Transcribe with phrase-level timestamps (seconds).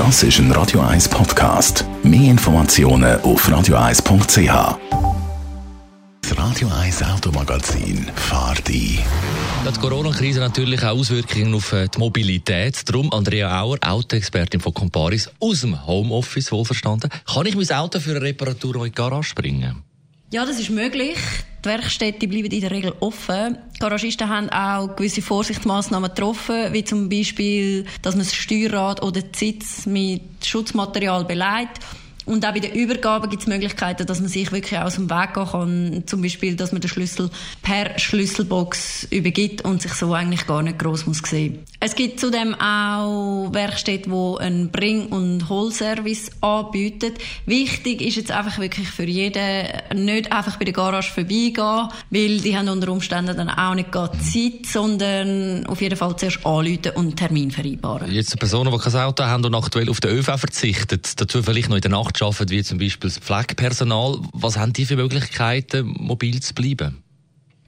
[0.00, 1.84] Das ist ein Radio 1 Podcast.
[2.02, 4.78] Mehr Informationen auf radio1.ch.
[6.22, 8.98] Das Radio 1 Automagazin fahrt ein.
[9.66, 12.88] Die Corona-Krise natürlich auch Auswirkungen auf äh, die Mobilität.
[12.88, 17.10] Darum Andrea Auer, Autoexpertin von Comparis, aus dem Homeoffice wohlverstanden.
[17.26, 19.82] Kann ich mein Auto für eine Reparatur in die Garage bringen?
[20.32, 21.18] Ja, das ist möglich.
[21.64, 23.58] Die Werkstätten bleiben in der Regel offen.
[23.74, 29.20] Die Garagisten haben auch gewisse Vorsichtsmaßnahmen getroffen, wie zum Beispiel, dass man das Steuerrad oder
[29.20, 31.80] die Sitz mit Schutzmaterial beleidigt
[32.26, 35.34] und auch bei der Übergabe gibt es Möglichkeiten, dass man sich wirklich aus dem Weg
[35.34, 36.02] gehen kann.
[36.06, 37.30] Zum Beispiel, dass man den Schlüssel
[37.62, 41.60] per Schlüsselbox übergibt und sich so eigentlich gar nicht groß muss sehen.
[41.80, 47.12] Es gibt zudem auch Werkstätten, die einen Bring- und Holservice anbieten.
[47.46, 52.56] Wichtig ist jetzt einfach wirklich für jeden, nicht einfach bei der Garage vorbeigehen, weil die
[52.56, 57.06] haben unter Umständen dann auch nicht gerade Zeit, sondern auf jeden Fall zuerst anrufen und
[57.06, 58.10] einen Termin vereinbaren.
[58.10, 61.76] Jetzt Personen, die kein Auto haben und aktuell auf den ÖV verzichten, dazu vielleicht noch
[61.76, 64.18] in der Nacht arbeiten, wie zum Beispiel das Pflegepersonal.
[64.32, 67.02] Was haben die für Möglichkeiten, mobil zu bleiben?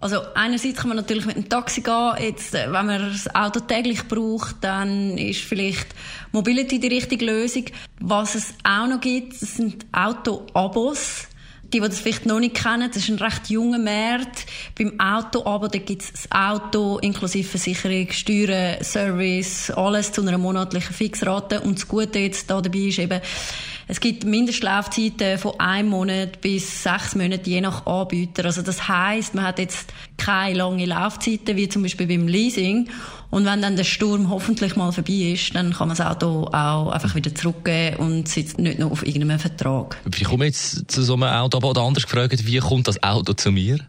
[0.00, 2.14] Also einerseits kann man natürlich mit dem Taxi gehen.
[2.18, 5.88] Jetzt, äh, wenn man das Auto täglich braucht, dann ist vielleicht
[6.32, 7.66] Mobility die richtige Lösung.
[8.00, 11.26] Was es auch noch gibt, sind Auto-Abos.
[11.72, 14.46] Die, die das vielleicht noch nicht kennen, das ist ein recht junger Markt.
[14.76, 20.94] Beim Auto-Abo, da gibt es das Auto inklusive Versicherung, Steuern, Service, alles zu einer monatlichen
[20.94, 21.60] Fixrate.
[21.60, 23.20] Und das Gute jetzt da dabei ist eben,
[23.90, 28.44] es gibt Mindestlaufzeiten von einem Monat bis sechs Monaten, je nach Anbieter.
[28.44, 32.88] Also das heißt, man hat jetzt keine lange Laufzeiten, wie zum Beispiel beim Leasing.
[33.30, 36.90] Und wenn dann der Sturm hoffentlich mal vorbei ist, dann kann man das Auto auch
[36.90, 39.98] einfach wieder zurückgeben und sitzt nicht noch auf irgendeinem Vertrag.
[40.04, 41.58] Wie komme jetzt zu so einem Auto?
[41.58, 43.80] Oder anders gefragt, wie kommt das Auto zu mir?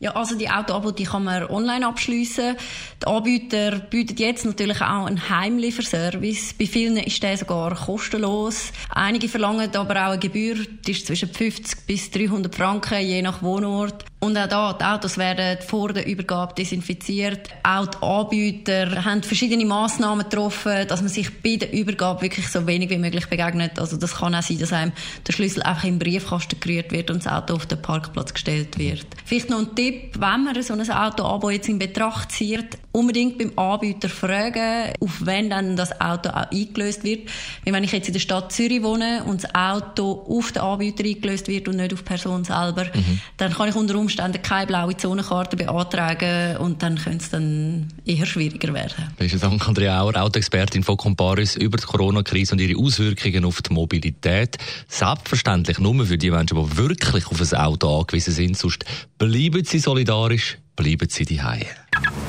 [0.00, 2.56] Ja, also die Autoabo, die kann man online abschließen.
[3.02, 6.54] Die Anbieter bieten jetzt natürlich auch einen Heimlieferservice.
[6.54, 8.72] Bei vielen ist der sogar kostenlos.
[8.90, 10.54] Einige verlangen aber auch eine Gebühr,
[10.86, 14.07] die ist zwischen 50 bis 300 Franken, je nach Wohnort.
[14.20, 17.48] Und auch da, die Autos werden vor der Übergabe desinfiziert.
[17.62, 22.66] Auch die Anbieter haben verschiedene Massnahmen getroffen, dass man sich bei der Übergabe wirklich so
[22.66, 23.78] wenig wie möglich begegnet.
[23.78, 24.92] Also das kann auch sein, dass einem
[25.26, 29.06] der Schlüssel einfach im Briefkasten gerührt wird und das Auto auf den Parkplatz gestellt wird.
[29.24, 33.52] Vielleicht noch ein Tipp, wenn man so ein Auto-Abo jetzt in Betracht zieht, unbedingt beim
[33.56, 37.28] Anbieter fragen, auf wen dann das Auto auch eingelöst wird.
[37.64, 41.04] Weil wenn ich jetzt in der Stadt Zürich wohne und das Auto auf den Anbieter
[41.04, 43.20] eingelöst wird und nicht auf die Person selber, mhm.
[43.36, 44.07] dann kann ich unter Umständen
[44.42, 49.08] keine blaue Zonenkarte beantragen und dann könnte es dann eher schwieriger werden.
[49.16, 53.72] Besten Dank, Andrea Auer, Autoexpertin von Comparis über die Corona-Krise und ihre Auswirkungen auf die
[53.72, 54.58] Mobilität.
[54.88, 58.84] Selbstverständlich nur für die Menschen, die wirklich auf ein Auto angewiesen sind, sonst
[59.18, 61.40] bleiben sie solidarisch, bleiben sie die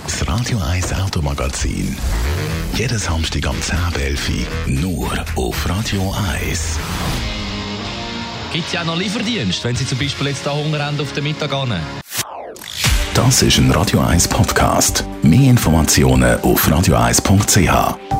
[0.03, 1.95] Das Radio 1 Automagazin.
[2.75, 6.79] Jeden Samstag am 10.11 nur auf Radio 1.
[8.51, 11.13] Gibt es ja auch noch Lieferdienst, wenn Sie zum Beispiel jetzt da Hunger haben auf
[11.13, 11.79] den Mittag an?
[13.13, 15.05] Das ist ein Radio 1 Podcast.
[15.21, 18.18] Mehr Informationen auf radio1.ch.